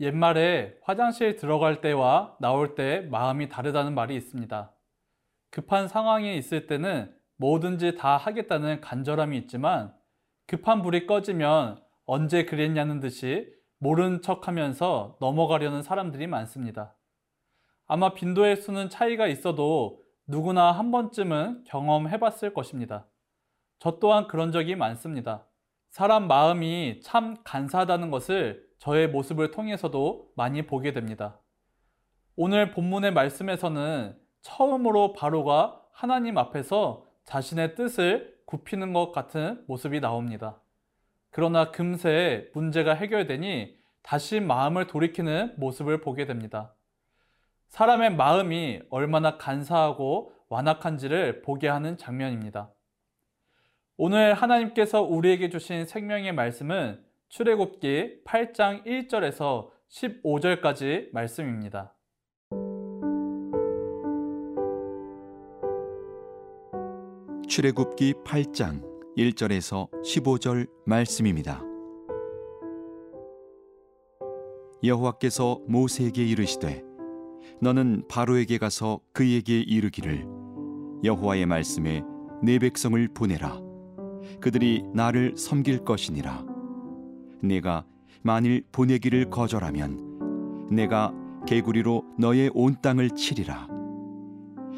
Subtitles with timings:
[0.00, 4.72] 옛말에 화장실 들어갈 때와 나올 때 마음이 다르다는 말이 있습니다.
[5.50, 9.94] 급한 상황에 있을 때는 뭐든지 다 하겠다는 간절함이 있지만
[10.46, 16.96] 급한 불이 꺼지면 언제 그랬냐는 듯이 모른 척 하면서 넘어가려는 사람들이 많습니다.
[17.86, 23.06] 아마 빈도의 수는 차이가 있어도 누구나 한 번쯤은 경험해 봤을 것입니다.
[23.78, 25.46] 저 또한 그런 적이 많습니다.
[25.90, 31.40] 사람 마음이 참 간사하다는 것을 저의 모습을 통해서도 많이 보게 됩니다.
[32.36, 40.62] 오늘 본문의 말씀에서는 처음으로 바로가 하나님 앞에서 자신의 뜻을 굽히는 것 같은 모습이 나옵니다.
[41.30, 46.74] 그러나 금세 문제가 해결되니 다시 마음을 돌이키는 모습을 보게 됩니다.
[47.68, 52.70] 사람의 마음이 얼마나 간사하고 완악한지를 보게 하는 장면입니다.
[54.02, 61.94] 오늘 하나님께서 우리에게 주신 생명의 말씀은 출애굽기 8장 1절에서 15절까지 말씀입니다.
[67.46, 68.82] 출애굽기 8장
[69.18, 71.62] 1절에서 15절 말씀입니다.
[74.82, 76.82] 여호와께서 모세에게 이르시되
[77.60, 80.24] 너는 바로에게 가서 그에게 이르기를
[81.04, 82.00] 여호와의 말씀에
[82.42, 83.69] 내 백성을 보내라
[84.40, 86.44] 그들이 나를 섬길 것이니라.
[87.42, 87.84] 내가
[88.22, 91.12] 만일 보내기를 거절하면 내가
[91.46, 93.68] 개구리로 너의 온 땅을 치리라.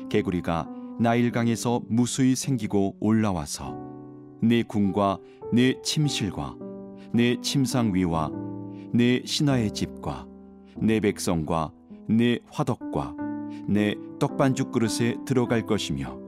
[0.08, 3.76] 개구리가 나일강에서 무수히 생기고 올라와서
[4.40, 5.18] 내 궁과
[5.52, 6.56] 내 침실과
[7.12, 8.30] 내 침상 위와
[8.92, 10.26] 내 신하의 집과
[10.76, 11.72] 내 백성과
[12.08, 13.16] 내 화덕과
[13.66, 16.18] 내 떡반죽 그릇에 들어갈 것이며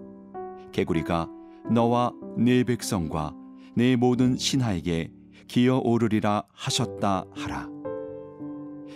[0.73, 1.29] 개구리가
[1.71, 3.35] 너와 내 백성과
[3.75, 5.11] 내 모든 신하에게
[5.49, 7.69] 기어 오르리라 하셨다 하라.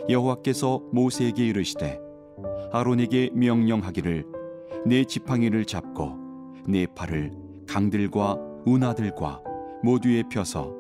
[0.09, 1.99] 여호와께서 모세에게 이르시되
[2.73, 4.27] 아론에게 명령하기를
[4.87, 6.17] 내 지팡이를 잡고
[6.67, 7.33] 내 팔을
[7.67, 8.37] 강들과
[8.67, 9.43] 운하들과
[9.83, 10.75] 모두에 펴서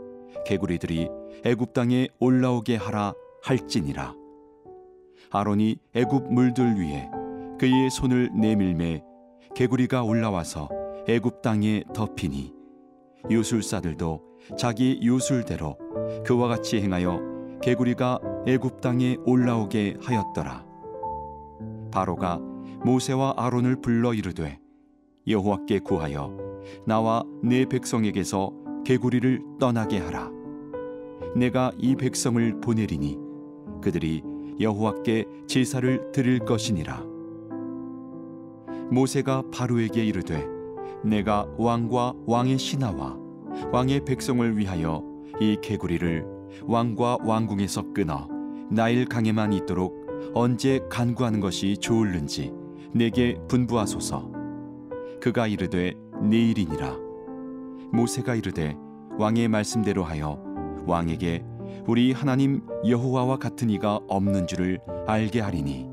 [0.47, 1.09] 개구리들이
[1.45, 4.15] 애굽 땅에 올라오게 하라 할지니라.
[5.31, 7.09] 아론이 애굽 물들 위에
[7.59, 9.03] 그의 손을 내밀매
[9.55, 10.69] 개구리가 올라와서
[11.09, 12.53] 애굽 땅에 덮이니
[13.31, 14.21] 유술사들도
[14.59, 15.79] 자기 유술대로
[16.27, 20.67] 그와 같이 행하여 개구리가 애굽 땅에 올라오게 하였더라.
[21.91, 22.39] 바로가
[22.85, 24.61] 모세와 아론을 불러 이르되
[25.27, 26.37] 여호와께 구하여
[26.85, 28.53] 나와 내 백성에게서
[28.85, 30.31] 개구리를 떠나게 하라.
[31.35, 33.17] 내가 이 백성을 보내리니
[33.81, 34.23] 그들이
[34.61, 37.03] 여호와께 제사를 드릴 것이니라.
[38.91, 40.58] 모세가 바로에게 이르되
[41.05, 43.17] 내가 왕과 왕의 신하와
[43.73, 45.03] 왕의 백성을 위하여
[45.41, 46.25] 이 개구리를
[46.65, 48.29] 왕과 왕궁에서 끊어
[48.71, 52.53] 나일 강에만 있도록 언제 간구하는 것이 좋을는지
[52.93, 54.31] 내게 분부하소서.
[55.21, 56.97] 그가 이르되 내일이니라.
[57.93, 58.77] 모세가 이르되
[59.19, 60.43] 왕의 말씀대로 하여
[60.87, 61.45] 왕에게
[61.87, 65.87] 우리 하나님 여호와와 같은 이가 없는 줄을 알게 하리니.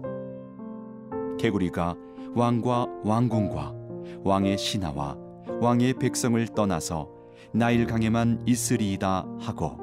[1.37, 1.95] 개구리가
[2.35, 3.84] 왕과 왕궁과
[4.23, 5.17] 왕의 신하와
[5.61, 7.09] 왕의 백성을 떠나서
[7.53, 9.77] 나일 강에만 있으리이다 하고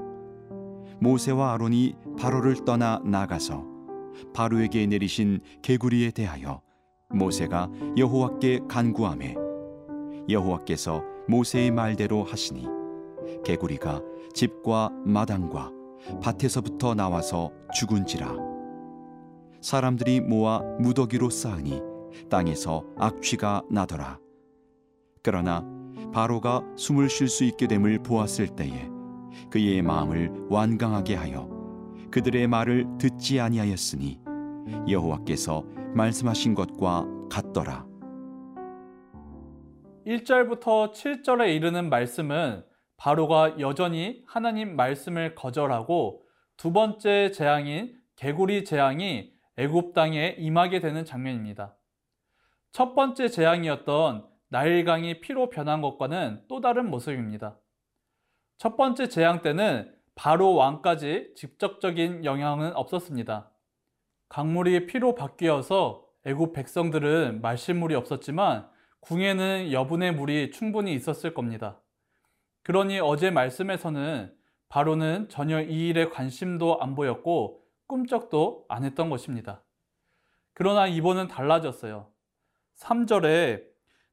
[1.00, 3.64] 모세와 아론이 바로를 떠나 나가서
[4.34, 6.60] 바로에게 내리신 개구리에 대하여
[7.10, 9.34] 모세가 여호와께 간구하매
[10.28, 12.66] 여호와께서 모세의 말대로 하시니
[13.44, 14.02] 개구리가
[14.34, 15.70] 집과 마당과
[16.22, 18.34] 밭에서부터 나와서 죽은지라.
[19.60, 21.80] 사람들이 모아 무더기로 쌓으니
[22.28, 24.18] 땅에서 악취가 나더라
[25.22, 25.64] 그러나
[26.12, 28.88] 바로가 숨을 쉴 수 있게 됨을 보았을 때에
[29.50, 31.48] 그의 마음을 완강하게 하여
[32.10, 34.20] 그들의 말을 듣지 아니하였으니
[34.88, 35.64] 여호와께서
[35.94, 37.87] 말씀하신 것과 같더라
[40.06, 42.64] 1절부터 7절에 이르는 말씀은
[42.96, 46.22] 바로가 여전히 하나님 말씀을 거절하고
[46.56, 51.76] 두 번째 재앙인 개구리 재앙이 애굽 땅에 임하게 되는 장면입니다.
[52.72, 57.58] 첫 번째 재앙이었던 나일강이 피로 변한 것과는 또 다른 모습입니다.
[58.56, 63.50] 첫 번째 재앙 때는 바로 왕까지 직접적인 영향은 없었습니다.
[64.30, 68.70] 강물이 피로 바뀌어서 애굽 백성들은 마실 물이 없었지만
[69.00, 71.78] 궁에는 여분의 물이 충분히 있었을 겁니다.
[72.62, 74.34] 그러니 어제 말씀에서는
[74.70, 79.62] 바로는 전혀 이 일에 관심도 안 보였고 꿈쩍도 안 했던 것입니다.
[80.54, 82.12] 그러나 이번은 달라졌어요.
[82.82, 83.62] 3절에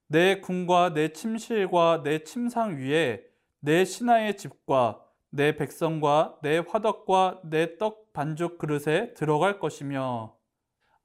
[0.08, 3.24] 내 궁과 내 침실과 내 침상 위에
[3.60, 10.36] 내 신하의 집과 내 백성과 내 화덕과 내 떡 반죽 그릇에 들어갈 것이며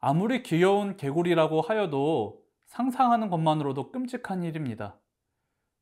[0.00, 4.98] 아무리 귀여운 개구리라고 하여도 상상하는 것만으로도 끔찍한 일입니다.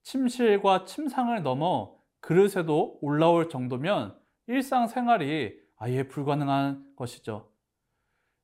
[0.03, 7.51] 침실과 침상을 넘어 그릇에도 올라올 정도면 일상생활이 아예 불가능한 것이죠.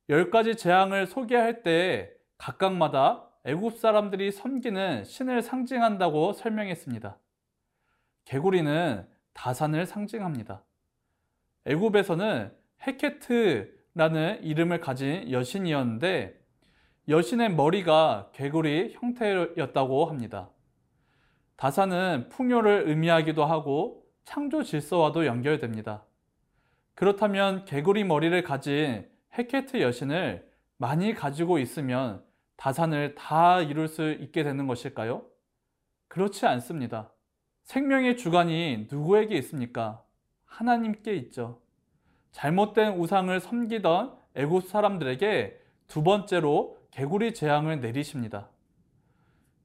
[0.08, 7.18] 열 가지 재앙을 소개할 때 각각마다 애굽 사람들이 섬기는 신을 상징한다고 설명했습니다.
[8.24, 10.64] 개구리는 다산을 상징합니다.
[11.64, 12.52] 애굽에서는
[12.86, 16.38] 헤케트라는 이름을 가진 여신이었는데
[17.08, 20.50] 여신의 머리가 개구리 형태였다고 합니다.
[21.56, 26.04] 다산은 풍요를 의미하기도 하고 창조 질서와도 연결됩니다.
[26.94, 29.08] 그렇다면 개구리 머리를 가진
[29.38, 30.46] 헤케트 여신을
[30.76, 32.22] 많이 가지고 있으면
[32.58, 35.22] 다산을 다 이룰 수 있게 되는 것일까요?
[36.08, 37.12] 그렇지 않습니다.
[37.62, 40.02] 생명의 주관이 누구에게 있습니까?
[40.44, 41.60] 하나님께 있죠.
[42.32, 48.48] 잘못된 우상을 섬기던 애굽 사람들에게 두 번째로 개구리 재앙을 내리십니다.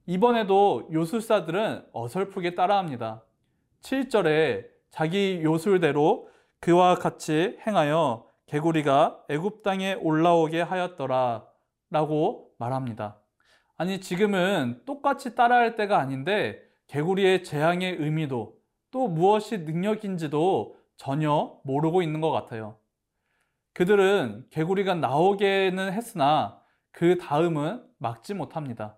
[0.06, 3.24] 이번에도 요술사들은 어설프게 따라합니다.
[3.80, 6.28] 7절에 자기 요술대로
[6.60, 11.46] 그와 같이 행하여 개구리가 애굽 땅에 올라오게 하였더라
[11.90, 13.18] 라고 말합니다.
[13.76, 18.56] 아니 지금은 똑같이 따라할 때가 아닌데 개구리의 재앙의 의미도
[18.90, 22.78] 또 무엇이 능력인지도 전혀 모르고 있는 것 같아요.
[23.72, 26.60] 그들은 개구리가 나오게는 했으나
[26.92, 28.96] 그 다음은 막지 못합니다.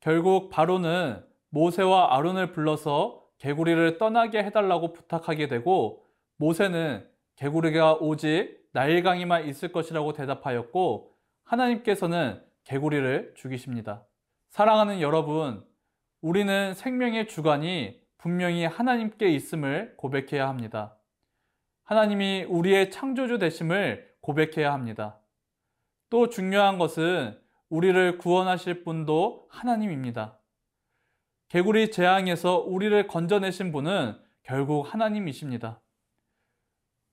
[0.00, 6.04] 결국 바로는 모세와 아론을 불러서 개구리를 떠나게 해달라고 부탁하게 되고
[6.36, 7.06] 모세는
[7.36, 11.12] 개구리가 오직 나일강이만 있을 것이라고 대답하였고
[11.44, 14.06] 하나님께서는 개구리를 죽이십니다.
[14.50, 15.66] 사랑하는 여러분,
[16.20, 20.98] 우리는 생명의 주관이 분명히 하나님께 있음을 고백해야 합니다.
[21.84, 25.18] 하나님이 우리의 창조주 되심을 고백해야 합니다.
[26.10, 30.38] 또 중요한 것은 우리를 구원하실 분도 하나님입니다.
[31.48, 35.80] 개구리 재앙에서 우리를 건져내신 분은 결국 하나님이십니다.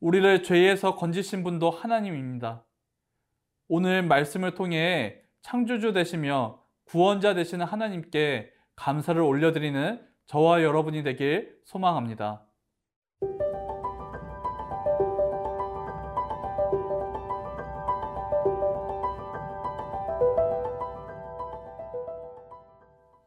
[0.02, 2.66] 우리를 죄에서 건지신 분도 하나님입니다.
[3.70, 12.48] 오늘 말씀을 통해 창조주 되시며 구원자 되시는 하나님께 감사를 올려드리는 저와 여러분이 되길 소망합니다.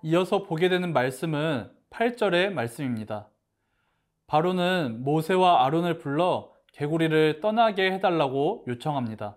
[0.02, 3.28] 이어서 보게 되는 말씀은 8절의 말씀입니다.
[4.26, 9.36] 바로는 모세와 아론을 불러 개구리를 떠나게 해달라고 요청합니다.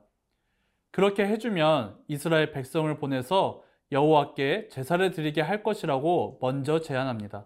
[0.92, 7.46] 그렇게 해주면 이스라엘 백성을 보내서 여호와께 제사를 드리게 할 것이라고 먼저 제안합니다.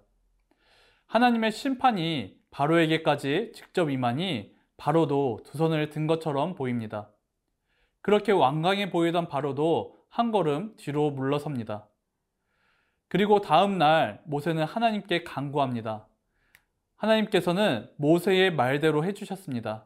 [1.07, 7.11] 하나님의 심판이 바로에게까지 직접 임하니 바로도 두 손을 든 것처럼 보입니다.
[8.01, 11.87] 그렇게 완강해 보이던 바로도 한 걸음 뒤로 물러섭니다.
[13.07, 16.07] 그리고 다음 날 모세는 하나님께 간구합니다.
[16.95, 19.85] 하나님께서는 모세의 말대로 해주셨습니다.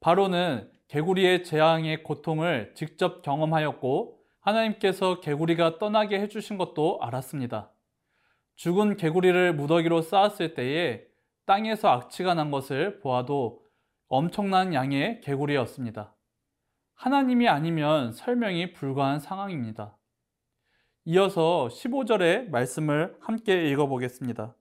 [0.00, 7.70] 바로는 개구리의 재앙의 고통을 직접 경험하였고 하나님께서 개구리가 떠나게 해주신 것도 알았습니다.
[8.56, 11.04] 죽은 개구리를 무더기로 쌓았을 때에
[11.46, 13.62] 땅에서 악취가 난 것을 보아도
[14.08, 16.14] 엄청난 양의 개구리였습니다.
[16.94, 19.96] 하나님이 아니면 설명이 불가한 상황입니다.
[21.04, 24.54] 이어서 15절의 말씀을 함께 읽어보겠습니다.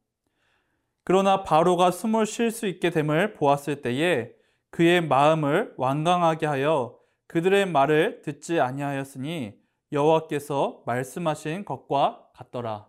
[1.04, 4.37] 그러나 바로가 숨을 쉴 수 있게 됨을 보았을 때에
[4.70, 6.98] 그의 마음을 완강하게 하여
[7.28, 9.60] 그들의 말을 듣지 아니하였으니
[9.92, 12.88] 여호와께서 말씀하신 것과 같더라.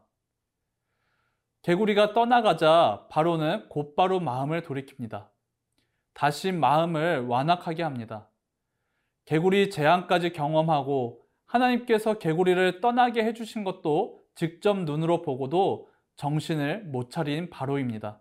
[1.62, 5.28] 개구리가 떠나가자 바로는 곧바로 마음을 돌이킵니다.
[6.14, 8.28] 다시 마음을 완악하게 합니다.
[9.25, 18.20] 개구리 재앙까지 경험하고 하나님께서 개구리를 떠나게 해주신 것도 직접 눈으로 보고도 정신을 못 차린 바로입니다.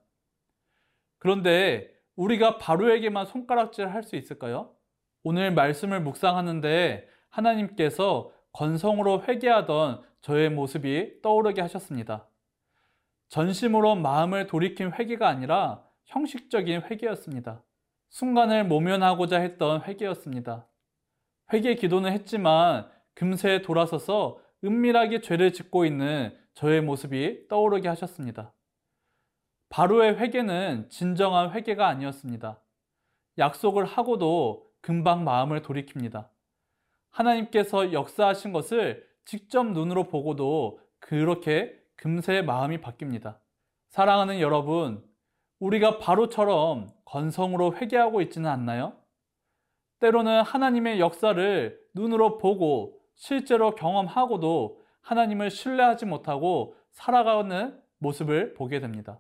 [1.20, 4.72] 그런데 우리가 바로에게만 손가락질 할 수 있을까요?
[5.24, 12.28] 오늘 말씀을 묵상하는데 하나님께서 건성으로 회개하던 저의 모습이 떠오르게 하셨습니다.
[13.30, 17.64] 전심으로 마음을 돌이킨 회개가 아니라 형식적인 회개였습니다.
[18.10, 20.66] 순간을 모면하고자 했던 회개였습니다.
[21.54, 28.54] 회개 기도는 했지만 금세 돌아서서 은밀하게 죄를 짓고 있는 저의 모습이 떠오르게 하셨습니다.
[29.70, 32.62] 바로의 회개는 진정한 회개가 아니었습니다.
[33.38, 36.30] 약속을 하고도 금방 마음을 돌이킵니다.
[37.10, 43.40] 하나님께서 역사하신 것을 직접 눈으로 보고도 그렇게 금세 마음이 바뀝니다.
[43.90, 45.04] 사랑하는 여러분,
[45.60, 48.94] 우리가 바로처럼 건성으로 회개하고 있지는 않나요?
[50.00, 59.20] 때로는 하나님의 역사를 눈으로 보고 실제로 경험하고도 하나님을 신뢰하지 못하고 살아가는 모습을 보게 됩니다.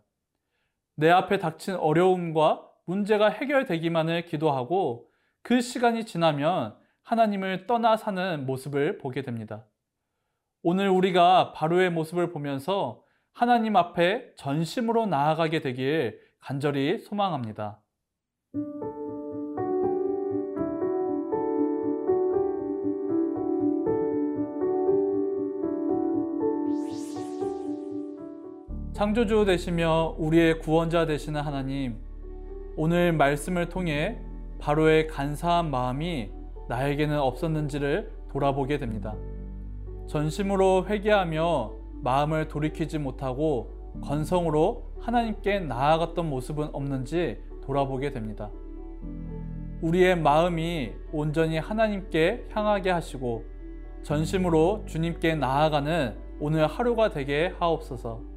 [0.99, 5.07] 내 앞에 닥친 어려움과 문제가 해결되기만을 기도하고
[5.43, 9.65] 그 시간이 지나면 하나님을 떠나 사는 모습을 보게 됩니다.
[10.63, 17.79] 오늘 우리가 바로의 모습을 보면서 하나님 앞에 전심으로 나아가게 되길 간절히 소망합니다.
[28.97, 31.97] 창조주 되시며 우리의 구원자 되시는 하나님,
[32.75, 34.17] 오늘 말씀을 통해
[34.57, 36.31] 바로의 간사한 마음이
[36.67, 39.13] 나에게는 없었는지를 돌아보게 됩니다.
[40.07, 43.69] 전심으로 회개하며 마음을 돌이키지 못하고
[44.01, 47.37] 건성으로 하나님께 나아갔던 모습은 없는지
[47.67, 48.49] 돌아보게 됩니다.
[49.81, 53.45] 우리의 마음이 온전히 하나님께 향하게 하시고
[54.01, 58.36] 전심으로 주님께 나아가는 오늘 하루가 되게 하옵소서.